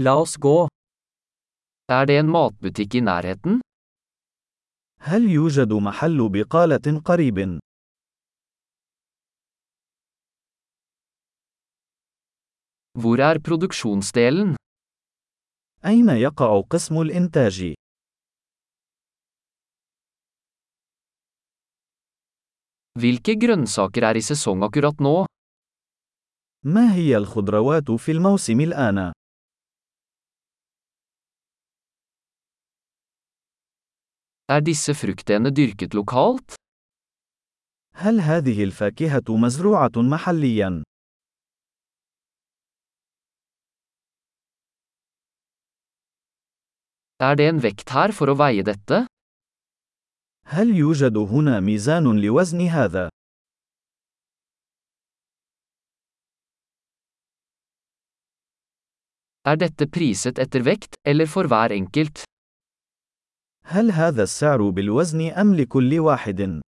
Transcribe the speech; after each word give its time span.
La 0.00 0.12
oss 0.14 0.36
gå. 0.38 0.68
Er 1.90 2.04
det 2.06 2.18
en 2.20 2.28
matbutikk 2.30 2.94
i 2.94 3.00
nærheten? 3.00 3.60
هل 5.00 5.30
يوجد 5.30 5.72
محل 5.72 6.28
بقالة 6.28 7.00
قريب؟ 7.04 7.58
Hvor 12.94 13.18
er 13.18 13.38
produksjonsdelen? 13.38 14.56
أين 15.84 16.08
يقع 16.08 16.60
قسم 16.70 17.00
الإنتاج؟ 17.00 17.74
Hvilke 22.98 23.34
grønnsaker 23.34 24.02
er 24.02 24.16
i 24.16 24.22
sesong 24.22 24.62
akkurat 24.62 25.00
nå? 25.00 25.26
ما 26.64 26.94
هي 26.94 27.16
الخضروات 27.16 27.90
في 27.90 28.12
الموسم 28.12 28.60
الآن؟ 28.60 29.12
Er 34.50 34.62
disse 34.64 34.94
fruktene 34.94 35.50
dyrket 35.56 35.94
lokalt? 35.94 36.54
هل 37.94 38.20
هذه 38.20 38.64
الفاكهة 38.64 39.24
مزروعة 39.28 39.90
محليا؟ 39.96 40.82
Er 47.20 47.34
det 47.36 47.48
en 47.48 47.60
vekt 47.60 47.90
her 47.90 48.12
for 48.12 48.32
å 48.32 48.36
veie 48.38 48.62
dette? 48.62 49.06
هل 50.46 50.76
يوجد 50.76 51.16
هنا 51.16 51.60
ميزان 51.60 52.20
لوزن 52.20 52.60
هذا؟ 52.60 53.08
Er 59.44 59.56
dette 59.56 59.86
priset 59.86 60.38
etter 60.38 60.64
vekt, 60.64 60.94
eller 61.04 61.26
for 61.26 61.44
hver 61.44 61.72
enkelt? 61.72 62.24
هل 63.70 63.90
هذا 63.90 64.22
السعر 64.22 64.70
بالوزن 64.70 65.20
أم 65.30 65.54
لكل 65.54 65.98
واحد؟ 65.98 66.60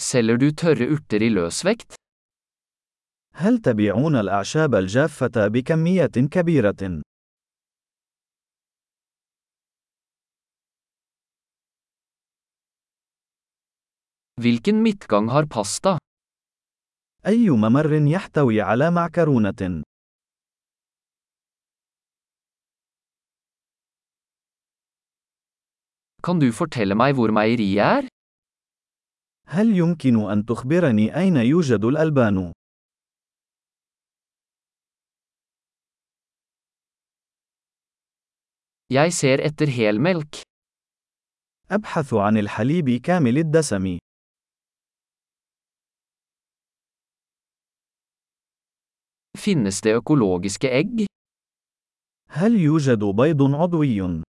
Selger 0.00 0.36
du 0.40 0.50
tørre 0.52 0.86
urter 0.94 1.22
i 1.22 1.30
løsvekt? 1.30 1.94
هل 3.34 3.58
تبيعون 3.58 4.16
الأعشاب 4.16 4.74
الجافة 4.74 5.48
بكمية 5.48 6.28
كبيرة؟ 6.30 7.02
Hvilken 14.40 14.82
midtgang 14.82 15.28
har 15.28 15.46
pasta? 15.46 15.98
أي 17.26 17.50
ممر 17.50 17.92
يحتوي 17.92 18.60
على 18.60 18.90
معكرونة؟ 18.90 19.82
Kan 26.24 26.40
du 26.42 26.50
fortelle 26.52 26.94
meg 26.98 27.14
hvor 27.14 27.30
meieriet 27.30 27.78
er? 27.78 28.08
هل 29.48 29.76
يمكن 29.76 30.30
أن 30.30 30.44
تخبرني 30.46 31.16
أين 31.16 31.36
يوجد 31.36 31.84
الألبان؟ 31.84 32.52
Jeg 38.90 39.12
ser 39.12 39.38
etter 39.48 39.68
helmelk. 39.68 40.42
أبحث 41.70 42.14
عن 42.14 42.36
الحليب 42.36 42.90
كامل 42.90 43.38
الدسم. 43.38 43.98
Finnes 49.38 49.80
det 49.80 49.94
økologiske 49.94 50.68
egg? 50.70 51.06
هل 52.30 52.52
يوجد 52.60 53.04
بيض 53.04 53.42
عضوي؟ 53.54 54.27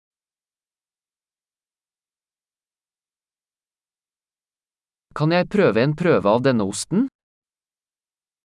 Kan 5.15 5.31
jeg 5.31 5.48
prøve 5.48 5.80
en 5.80 5.93
prøve 5.95 6.27
av 6.27 6.42
denne 6.43 6.64
osten? 6.67 7.08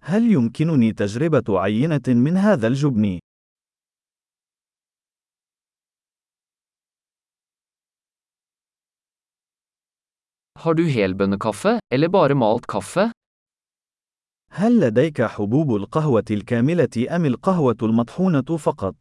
هل 0.03 0.33
يمكنني 0.33 0.93
تجربة 0.93 1.61
عينة 1.61 2.07
من 2.09 2.37
هذا 2.37 2.67
الجبن؟ 2.67 3.19
Har 10.59 10.75
du 10.75 10.85
helbønnekaffe, 10.89 11.79
eller 11.95 12.09
bare 12.09 12.35
malt 12.35 12.67
kaffe? 12.67 13.13
هل 14.53 14.81
لديك 14.81 15.23
حبوب 15.23 15.77
القهوة 15.77 16.25
الكاملة 16.31 17.17
أم 17.17 17.25
القهوة 17.27 17.77
المطحونة 17.83 18.57
فقط؟ 18.57 18.95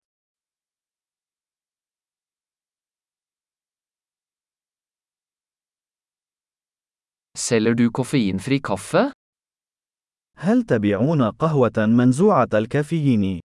Selger 7.50 7.74
du 7.74 7.90
koffeinfri 7.90 8.60
kaffe? 8.62 9.12
هل 10.38 10.64
تبيعون 10.64 11.22
قهوة 11.32 11.86
منزوعة 11.86 12.50
الكافيين؟ 12.54 13.40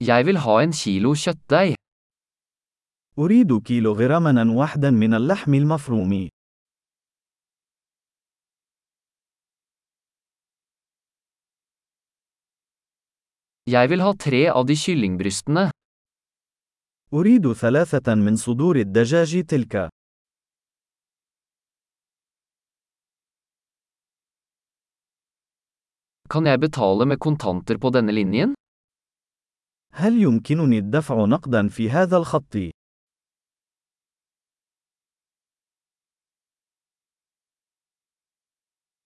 Jeg 0.00 0.26
vil 0.26 0.36
ha 0.36 0.62
en 0.62 0.72
kilo 0.72 1.14
kjøttdeig. 1.14 1.74
أريد 3.18 3.62
كيلوغراما 3.62 4.52
واحدا 4.56 4.90
من 4.90 5.14
اللحم 5.14 5.54
المفروم. 5.54 6.28
Jeg 13.66 13.90
vil 13.90 14.00
ha 14.00 14.12
tre 14.12 14.50
av 14.50 14.66
de 14.66 14.76
kyllingbrystene. 14.76 15.71
أريد 17.14 17.52
ثلاثة 17.52 18.14
من 18.14 18.36
صدور 18.36 18.76
الدجاج 18.76 19.44
تلك. 19.44 19.88
Kan 26.28 26.46
jeg 26.46 26.60
betale 26.60 27.04
med 27.04 27.18
kontanter 27.20 27.76
på 27.76 27.90
denne 27.92 28.12
linjen? 28.12 28.54
هل 29.94 30.22
يمكنني 30.22 30.78
الدفع 30.78 31.24
نقدا 31.24 31.68
في 31.68 31.90
هذا 31.90 32.16
الخط؟ 32.16 32.56